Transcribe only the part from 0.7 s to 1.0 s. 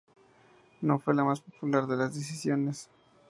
No